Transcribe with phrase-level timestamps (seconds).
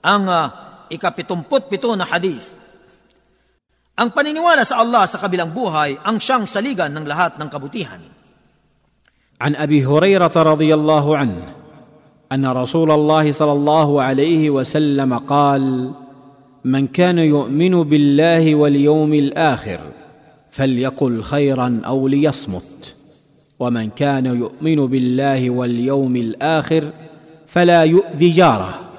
[0.00, 0.46] Ang uh,
[0.88, 2.56] ikapitumput pito na hadis.
[4.00, 8.00] Ang paniniwala sa Allah sa kabilang buhay ang siyang saligan ng lahat ng kabutihan.
[9.40, 11.42] ابي هريره رضي الله عنه
[12.32, 15.92] ان رسول الله صلى الله عليه وسلم قال
[16.64, 19.80] من كان يؤمن بالله واليوم الآخر
[20.50, 22.94] فليقل خيرا أو ليصمت
[23.58, 26.84] ومن كان يؤمن بالله واليوم الآخر
[27.46, 28.89] فلا يؤذي جاره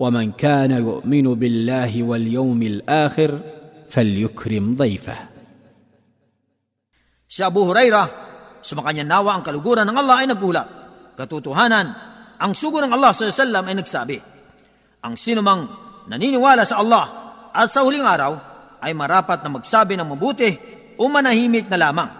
[0.00, 3.30] ومن كان يؤمن بالله واليوم الاخر
[3.90, 5.18] فليكرم ضيفه
[7.26, 8.06] Si Abu Huraira,
[8.62, 10.68] sumakanya nawa ang kaluguran ng Allah ay nagulat.
[11.18, 11.86] Katotohanan,
[12.38, 14.16] ang sugo ng Allah sa sallam ay nagsabi,
[15.02, 15.66] ang sinumang
[16.06, 17.04] naniniwala sa Allah
[17.50, 18.38] at sa huling araw
[18.78, 20.54] ay marapat na magsabi ng mabuti
[20.94, 22.10] o manahimik na lamang.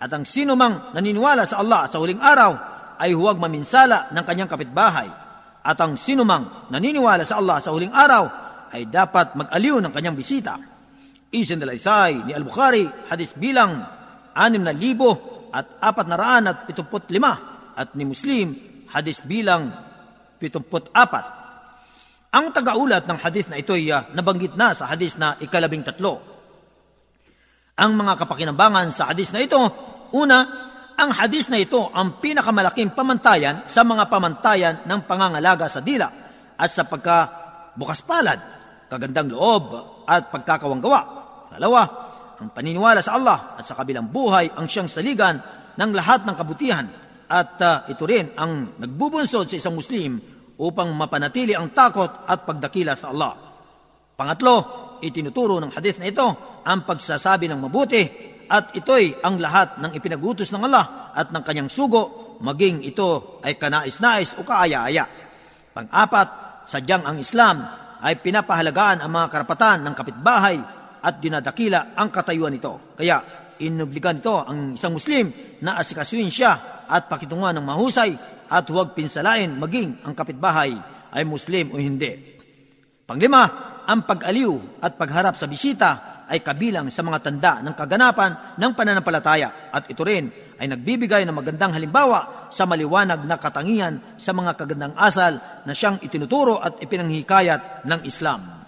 [0.00, 2.52] At ang sinumang naniniwala sa Allah at sa huling araw
[2.96, 5.08] ay huwag maminsala ng kanyang kapitbahay.
[5.61, 8.23] at ang sinumang naniniwala sa Allah sa huling araw
[8.73, 10.57] ay dapat mag-aliw ng kanyang bisita.
[11.31, 13.85] Isin dalaysay ni Al-Bukhari, hadis bilang
[14.33, 17.33] anim na libo at apat na raan at pitumput lima
[17.75, 18.55] at ni Muslim
[18.91, 19.71] hadis bilang
[20.39, 21.25] pitumput apat.
[22.31, 26.23] Ang tagaulat ng hadis na ito ay uh, nabanggit na sa hadis na ikalabing tatlo.
[27.75, 29.59] Ang mga kapakinambangan sa hadis na ito,
[30.15, 30.70] una,
[31.01, 36.05] ang hadis na ito ang pinakamalaking pamantayan sa mga pamantayan ng pangangalaga sa dila
[36.53, 38.37] at sa pagkabukas palad,
[38.85, 39.63] kagandang loob
[40.05, 41.01] at pagkakawanggawa.
[41.57, 41.81] Dalawa,
[42.37, 45.41] ang paniniwala sa Allah at sa kabilang buhay ang siyang saligan
[45.73, 46.85] ng lahat ng kabutihan
[47.25, 50.21] at uh, ito rin ang nagbubunsod sa isang Muslim
[50.61, 53.33] upang mapanatili ang takot at pagdakila sa Allah.
[54.13, 54.55] Pangatlo,
[55.01, 56.27] itinuturo ng hadith na ito
[56.61, 58.03] ang pagsasabi ng mabuti
[58.51, 63.55] at ito'y ang lahat ng ipinagutos ng Allah at ng kanyang sugo maging ito ay
[63.55, 65.07] kanais-nais o kaaya-aya.
[65.71, 66.27] Pang-apat,
[66.67, 67.63] sadyang ang Islam
[68.03, 70.57] ay pinapahalagaan ang mga karapatan ng kapitbahay
[70.99, 72.91] at dinadakila ang katayuan nito.
[72.97, 75.31] Kaya inobligan nito ang isang Muslim
[75.63, 78.11] na asikasuin siya at pakitungan ng mahusay
[78.51, 80.75] at huwag pinsalain maging ang kapitbahay
[81.15, 82.35] ay Muslim o hindi.
[83.07, 88.71] Panglima, ang pag-aliw at pagharap sa bisita ay kabilang sa mga tanda ng kaganapan ng
[88.71, 94.55] pananampalataya at ito rin ay nagbibigay ng magandang halimbawa sa maliwanag na katangian sa mga
[94.55, 95.35] kagandang asal
[95.67, 98.60] na siyang itinuturo at ipinanghikayat ng Islam.